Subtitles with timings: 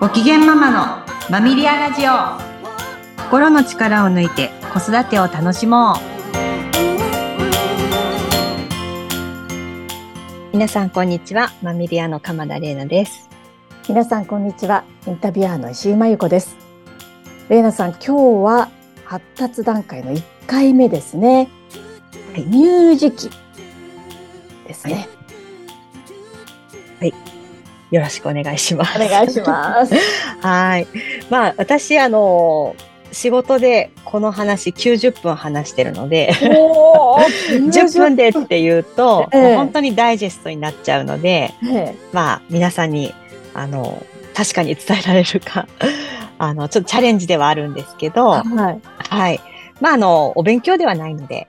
[0.00, 2.12] ご機嫌ママのマミリアラジオ。
[3.24, 5.96] 心の力を抜いて子育てを楽しもう。
[10.54, 13.28] 皆さんこんにちはマミリアの鎌田玲奈です。
[13.90, 16.56] 皆さんこんにちはインタビュアーの石井真由子です。
[17.50, 18.70] 玲奈さん今日は
[19.04, 21.50] 発達段階の1回目ですね、
[22.32, 23.30] はい、乳児期
[24.66, 25.10] ですね、
[27.00, 27.29] はい、はい
[27.90, 28.96] よろしくお願いします。
[28.96, 29.94] お願いします。
[30.40, 30.86] はい。
[31.28, 32.76] まあ、私、あの、
[33.12, 43.12] 仕事でこの話90分話してるので10分 でっていうと、ええ、本当にダイジェストになっちゃうので、え、まあ皆さんに
[43.52, 44.00] あの
[44.32, 45.66] 確かに伝えられるか
[46.38, 49.40] あのちょっとチャレンジではあるんですけど、はい、はい、
[49.80, 51.48] まああのお勉強ではないので、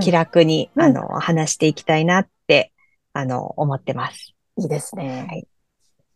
[0.00, 2.72] 気楽に、あの、話していきたいなって
[3.12, 4.34] あの思ってます。
[4.58, 5.26] いいですね。
[5.28, 5.46] はい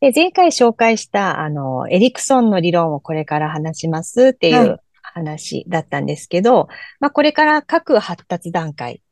[0.00, 6.66] で、前回紹介した、あの、エリクソンの理論をこれから話しますっていう話だったんですけど、はい、
[7.00, 9.02] まあ、これから各発達段階、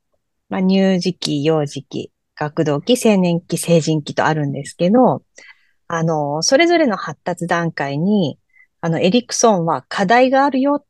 [0.49, 5.23] まあ、乳児期、幼児期、学童期、青年期、成人期とあるんですけど、
[5.89, 8.39] あの、それぞれの発達段階に、
[8.81, 10.85] あの、エリクソンは課題があるよっ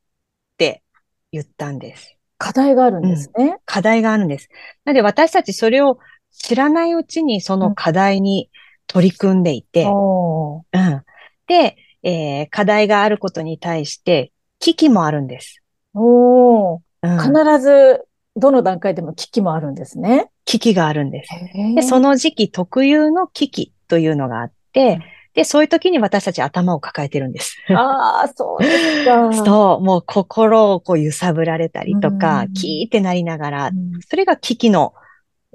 [0.57, 0.83] て
[1.31, 2.15] 言ったんです。
[2.37, 3.45] 課題があるんですね。
[3.45, 4.49] うん、課題があるんです。
[4.85, 5.99] なので私たちそれを
[6.31, 8.48] 知らないうちにその課題に
[8.89, 11.03] 取り組んでいて、うん、
[11.47, 15.61] で、えー、課題があることに対して危機もあるんです。
[15.93, 20.29] おうん、必ずどの段階でも危機もあるんですね。
[20.45, 21.29] 危機があるんです。
[21.75, 24.99] で、その時期特有の危機というのがあって、
[25.35, 27.57] で、そういう時に私たち頭を抱えてるんです。
[27.69, 29.31] ああ、そうですか。
[29.45, 33.71] そう、もう心をこう揺さぶられたりとか、キーってなりながら、
[34.09, 34.93] それが危機の、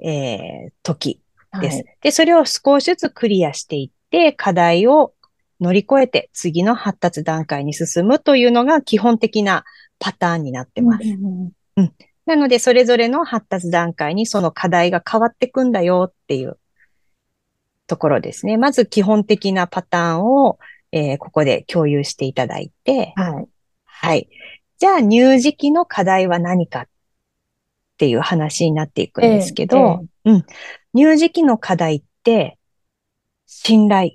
[0.01, 1.19] えー、時
[1.61, 1.75] です。
[1.75, 5.13] はい、で、それを少しずつクリアしていって、課題を
[5.59, 9.63] 乗り越えて次の発達段階に進むというのが基本的な
[9.99, 11.03] パターンになってます。
[11.03, 11.93] うんうん、
[12.25, 16.57] なので、それぞれの発達段階にその課題が変わっていくんだよっていう
[17.87, 18.57] ところですね。
[18.57, 20.59] まず基本的なパターンを、
[20.91, 23.47] えー、ここで共有していただいて、はい。
[23.85, 24.29] はい。
[24.77, 26.87] じゃあ、乳児期の課題は何かっ
[27.97, 29.77] ていう話になっていくんですけど、
[30.25, 30.45] えーえー、うん。
[30.95, 32.57] 乳児期の課題って、
[33.45, 34.13] 信頼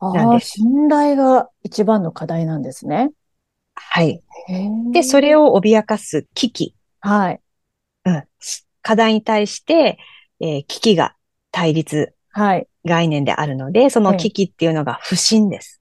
[0.00, 0.50] なんです。
[0.50, 3.10] 信頼が一番の課題なんですね。
[3.74, 4.22] はい。
[4.92, 6.74] で、それを脅かす危機。
[7.00, 7.40] はい。
[8.04, 8.24] うん。
[8.80, 9.98] 課題に対して、
[10.40, 11.16] えー、危機が
[11.50, 12.14] 対立。
[12.30, 12.68] はい。
[12.84, 15.80] 概念であるので、その危機っていうのが不信です。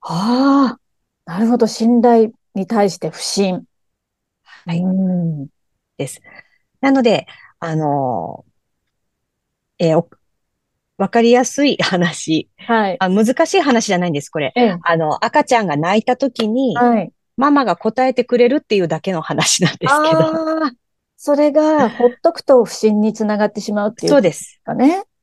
[0.00, 1.66] ああ、なるほど。
[1.66, 3.64] 信頼に対して不信。
[4.42, 4.82] はい。
[5.96, 6.20] です。
[6.80, 7.26] なので、
[7.60, 8.44] あの
[9.82, 10.04] えー、
[10.96, 12.48] わかりやすい話。
[12.58, 12.96] はい。
[13.00, 14.52] あ難しい話じゃないんです、これ。
[14.82, 17.12] あの、赤ちゃんが泣いた時に、はい。
[17.36, 19.94] ママが答えてくれるっていうだけの話なんですけど。
[19.94, 20.72] ああ、
[21.16, 24.60] それが、 ほっとくと不信につながってしまうっていう、ね、そうです。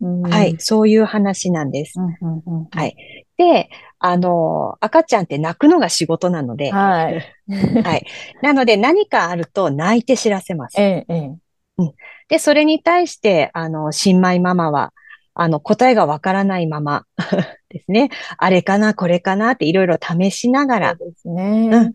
[0.01, 0.55] はい。
[0.59, 1.99] そういう話なんです。
[1.99, 3.25] はい。
[3.37, 7.35] で、あの、赤ちゃんって泣くのが仕事なので、はい。
[7.83, 8.05] はい。
[8.41, 10.79] なので何かあると泣いて知らせます。
[10.79, 11.31] ええ、ええ。
[11.79, 11.93] うん。
[12.27, 14.93] で、それに対して、あの、新米ママは、
[15.33, 17.05] あの、答えがわからないまま
[17.69, 18.09] ですね。
[18.37, 20.95] あれかな、これかなっていろいろ試しながら。
[20.99, 21.69] そうですね。
[21.71, 21.93] うん。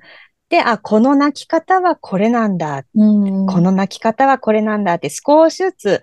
[0.49, 2.85] で、あ、この泣き方はこれなんだ。
[2.95, 6.03] うん、この泣き方はこれなんだって少しずつ、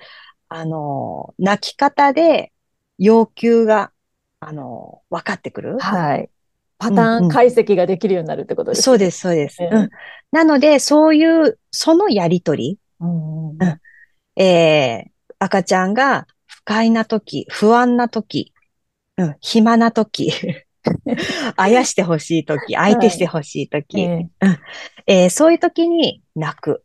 [0.49, 2.51] あの、泣き方で
[2.97, 3.91] 要求が、
[4.39, 5.79] あの、分かってくる。
[5.79, 6.29] はい。
[6.77, 8.83] パターン解析ができるようになるってことですね。
[8.83, 9.57] そうです、そうです。
[9.61, 9.89] うん。
[10.31, 18.53] なので、そういう、そのやりとり、うん、うん、えー、赤ちゃんが不快な時、不安な時、
[19.17, 20.31] うん、暇な時、
[21.57, 24.31] あやしてほしい時、相手してほしい時、はい、うん
[25.07, 26.83] えー、そういう時に泣く。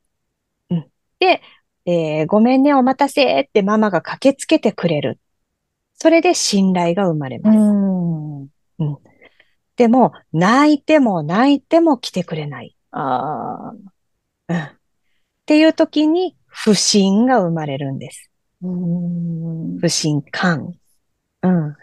[0.70, 0.86] うん、
[1.18, 1.42] で、
[1.86, 5.20] えー、ごめんね、お待たせってママが駆けつけてくれる。
[5.94, 7.58] それで信頼が生まれます。
[7.58, 8.48] うんうん、
[9.76, 12.76] でも、泣いても泣いても来てくれない。
[12.90, 13.72] あ
[14.48, 14.70] うん、
[15.46, 18.30] っていう時に不信が生まれるんです。
[18.60, 20.72] 不信感。
[21.42, 21.76] うん。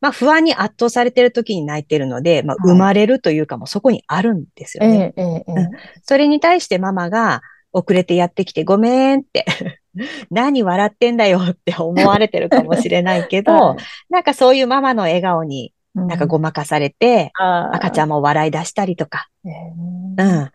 [0.00, 5.12] まあ不安に圧倒されてる時に泣いてるので、まあ生まれるというかもそこにあるんですよね。
[5.18, 5.68] ええええ、
[6.02, 7.42] それに対してママが
[7.74, 9.44] 遅れてやってきてごめんって
[10.30, 13.78] 何笑ってんだよって思われてるかもしれないけど、 はい、
[14.08, 20.50] なんかそういうママの笑顔になんかごまかされて、うん、赤ちゃんも笑い出したりとか、うん。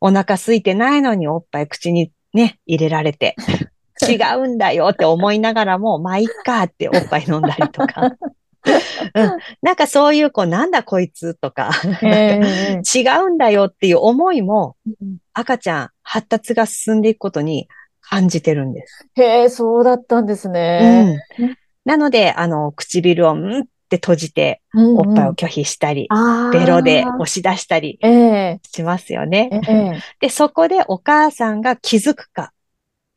[0.00, 3.36] お腹空いてないのにおっぱい口にね、入れられて、
[4.08, 8.16] 違うんだよって思いながらも、まあ、いっかっておっぱい飲んだりとか。
[9.14, 9.38] うん。
[9.62, 11.70] なんかそういう、こう、なんだこいつとか、
[12.02, 12.40] え
[12.94, 14.92] 違うんだよっていう思いも、ー
[15.32, 17.68] 赤ちゃん、発達が進んでいくことに
[18.00, 19.06] 感じてるんです。
[19.16, 21.20] へえ、そうだったんですね。
[21.38, 21.56] うん。
[21.84, 29.50] なので、あの、唇をんって閉じて、うんおっぱいを拒否したり、あーベロで押し出したりええしますよね。
[29.68, 32.52] ええで、そこでお母さんが気づくか。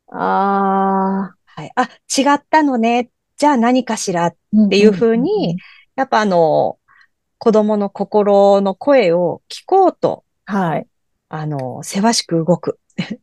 [0.08, 1.36] ああ。
[1.46, 1.72] はい。
[1.76, 3.10] あ、違ったのね。
[3.36, 4.26] じゃあ何かしら。
[4.26, 4.34] っ
[4.68, 5.56] ていう風に、
[5.96, 6.78] やっぱあの、
[7.38, 10.86] 子供の心の声を聞こうと、はい。
[11.28, 12.78] あの、せわしく動く。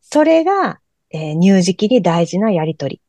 [0.00, 0.80] それが、
[1.10, 3.00] えー乳児期に大事なやりとり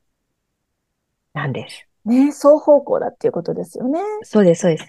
[1.33, 1.88] なんです。
[2.06, 4.00] ね、双方向だっていうことですよね。
[4.24, 4.86] そうです、そうです。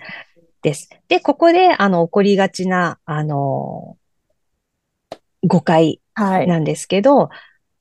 [0.62, 0.90] です。
[1.08, 3.96] で、ここで、あの、起こりがちな、あの、
[5.44, 6.46] 誤解はい。
[6.46, 7.30] なんですけど、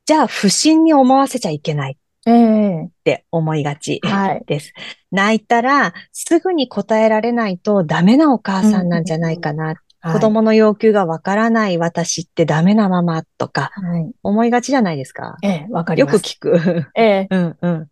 [0.06, 4.42] じゃあ、不審に思わせちゃいけないええって思いがちはい。
[4.46, 4.72] です。
[5.10, 9.64] 泣いたら、すぐに答えられないとダメなお母さんなんじゃないかな。
[9.64, 14.10] はい子供の要求がわからない私ってダメなママとかはい。
[14.22, 15.36] 思いがちじゃないですか？
[15.42, 16.22] ええ、わかりよくます。
[16.24, 16.86] 聞く。
[16.94, 17.28] ええ。
[17.36, 17.88] うんうん。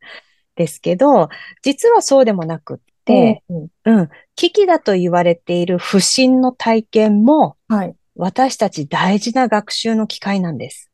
[0.58, 1.28] ですけど、
[1.62, 4.08] 実はそうでもなくって、うんうん。
[4.34, 7.94] 危機だと言われている不審の体験も、はい。
[8.16, 10.90] 私たち大事な学習の機会なんです。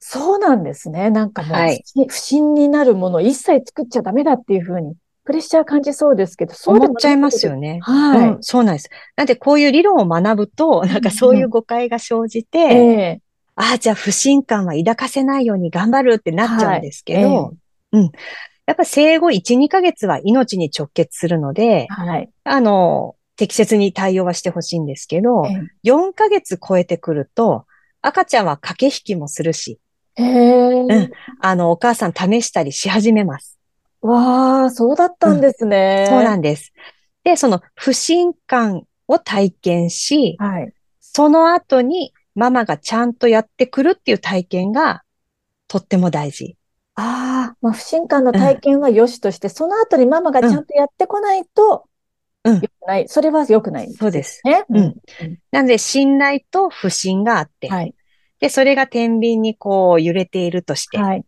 [0.00, 1.10] そうなんですね。
[1.10, 4.94] なんかもう、はい不審になるものを一切作っちゃダメだっていうふうに、
[5.24, 7.74] プレッシャー感じそうですけど、そう思っちゃいますよね。
[7.74, 7.80] ね。
[7.82, 8.28] はい。
[8.30, 8.88] うん、そうなんです。
[9.16, 13.20] なんでこういう理論を学ぶと、なんかそういう誤解が生じて、ええ
[13.60, 17.56] ああ、じゃあ不信感は抱かせないように頑張るってなっちゃうんですけど、はい
[17.92, 18.10] うん。
[18.68, 22.28] やっぱ生後1、2ヶ月は命に直結するので、はい。
[22.44, 27.64] あの、適切に対応はしてほしいんですけど、え4ヶ月超えてくると、
[28.02, 29.80] 赤ちゃんは駆け引きもするし、
[30.16, 31.10] ええうん
[31.40, 33.58] あの、お母さん試したりし始めます。
[34.02, 36.04] わあ、そうだったんですね。
[36.10, 36.74] そうなんです。
[37.24, 40.70] で、その不信感を体験し、はい。
[41.00, 45.04] その後にママがちゃんとやってくるっていう体験が
[45.68, 46.57] とっても大事。
[47.00, 51.84] ああ、まあ、不信感の体験は良しとして、その後にママがちゃんとやってこないと、
[52.44, 53.08] うん良くない。
[53.08, 53.92] それは良くない。
[53.92, 54.40] そうです。
[54.44, 54.64] ね？
[54.68, 54.94] うん
[55.52, 57.94] なので、信頼と不信があって、はい。
[58.40, 61.24] で、それが天秤にこう揺れているとして、はい。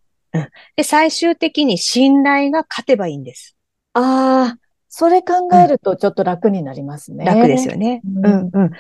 [0.76, 3.56] で、最終的に信頼が勝てばいいんです。
[3.94, 4.58] ああ、
[4.88, 7.24] それ考えるとちょっと楽になりますね。
[7.24, 8.02] 楽ですよね。
[8.04, 8.70] ううんん、うん。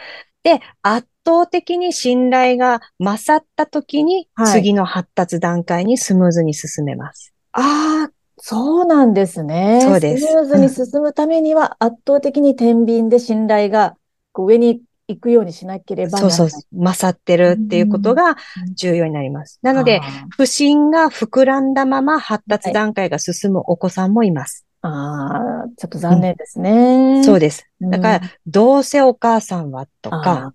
[0.42, 7.32] で、圧倒的に信頼が勝った時に、はい次の発達段階にスムーズに進めます。
[7.52, 9.80] ああ、そうなんですね。
[9.82, 13.96] そうですスムーズに進むためには圧倒的に天秤で信頼が
[14.34, 16.36] 上に行くようにしなければならない。
[16.36, 18.36] そうそう、勝ってるっていうことが
[18.74, 19.58] 重要になります。
[19.62, 20.00] なので、
[20.30, 24.66] 不信が膨らんだまま発達段階が進むお子さんもいます。
[24.82, 27.22] あーあー、ちょっと残念ですね。
[27.24, 27.66] そうです。
[27.80, 30.52] うんだから、どうせお母さんはとか、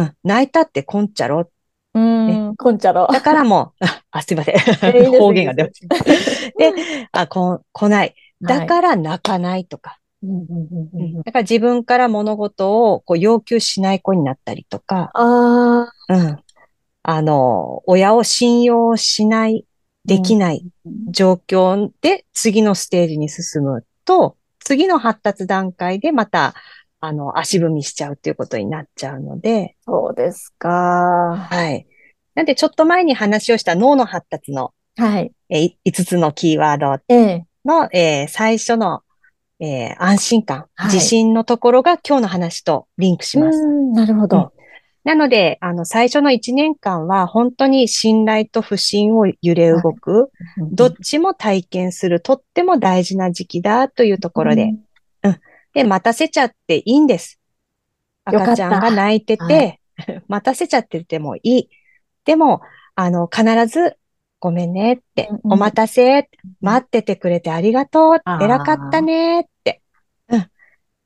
[0.00, 1.50] うん、泣いたってこんちゃろ？
[1.92, 3.08] うん、こんちゃろ。
[3.12, 4.56] だからもう、 あ、すいません。
[5.10, 5.96] 方言が出ました。
[6.04, 8.14] で、あ、こ、来ない。
[8.40, 9.98] だから泣かないとか。
[10.22, 10.38] うんうん
[10.94, 16.38] うんうんだから自分から物事をこう要求しない子になったりとか、あうん。
[17.02, 19.64] あの、親を信用しない、
[20.04, 26.54] できないあ、状況で次のステージに進むと、次の発達段階でまた、
[27.00, 30.68] あの、足踏みしちゃうっていうことになっちゃうので、そうですか。
[31.50, 31.86] はい。
[32.34, 35.32] なんでちょっと前に話をした脳の発達のはい。
[35.48, 37.46] えー5つのキーワードええ。
[37.64, 39.00] の、えー最初の、
[39.60, 43.58] えー安心感、はい自信のところが今日の話とリンクします。
[43.58, 44.52] うん、なるほど。
[45.02, 50.30] なので、あの、最初の1年間は本当に信頼と不信を揺れ動く、
[50.72, 54.74] どっちも体験するとっても大事な時期だというところで、
[55.72, 57.40] で、待たせちゃっていいんです。
[58.24, 59.80] 赤ちゃんが泣いてて、
[60.28, 61.68] 待たせちゃっててもいい。
[62.24, 62.60] でも、
[62.94, 63.96] あの、必ず、
[64.38, 66.28] ごめんねって、うんうんお待たせ、
[66.60, 69.82] 待っててくれてありがとう、偉かったねって。
[70.28, 70.50] うん。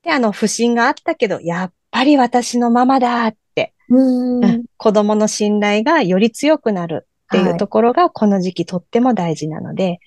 [0.03, 3.97] で、あの、不信があったけど、やっぱり私のママだって、う
[4.41, 4.45] ん。
[4.45, 9.99] うん子供の信頼がより強くなるっていうところが、この時期とっても大事なので、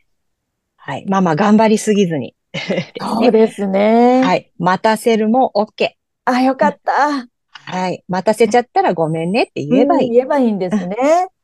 [0.76, 1.06] はい。
[1.08, 2.36] ママ頑張りすぎずに。
[3.00, 4.22] そうですね。。
[4.24, 4.52] はいい。
[4.64, 5.90] 待たせるも OK。
[6.26, 7.28] あ、よかった。
[7.52, 8.04] はい。
[8.08, 10.08] 待たせちゃったらごめんねって言えばいい。
[10.08, 10.96] うん言えばいいんですね。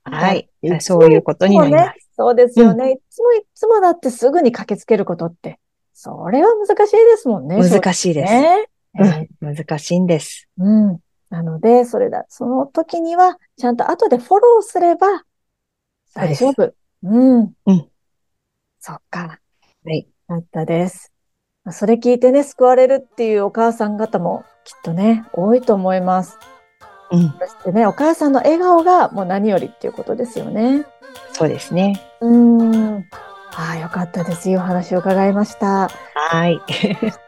[0.05, 0.49] はい
[0.81, 2.91] そういうことになりまいつもねそうですよね。
[2.91, 5.59] いつもいつもだってすぐに駆けつけることって、
[5.93, 7.63] それは難しいですもんね。
[7.63, 7.69] す。
[7.69, 8.33] 難しいです。
[8.33, 8.67] ね。
[8.99, 9.55] えうん。
[9.55, 10.47] 難しいんです。
[10.57, 10.99] うん。
[11.29, 15.23] なので、それだ、その時には、ちゃんと後でフォローすれば
[16.13, 16.73] 大丈夫。
[17.03, 17.53] うん。
[17.65, 17.89] うん。
[18.79, 19.39] そっか。
[19.83, 20.07] はい。
[20.27, 21.11] だったです。
[21.71, 26.37] それ聞いてね、救われるっていうお母さん方もきっとね、多いと思います。
[27.11, 27.33] うん。
[27.39, 30.85] そしてね、お母さんの笑顔がもう何よりっていうことですよね。
[31.31, 32.01] そうですね。
[32.21, 33.05] うーん。
[33.55, 34.49] ああ、よかったです。
[34.49, 35.89] いいお話を伺いました。
[36.15, 36.59] はい。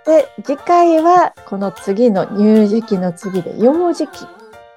[0.06, 4.26] で、次回はこの次の乳児期の次で幼児期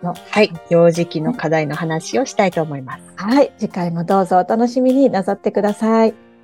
[0.03, 0.53] の、はい。
[0.69, 3.03] 幼児期の課題の話をしたいと思います。
[3.17, 6.28] はい、次回もどうぞお楽しみになさってください。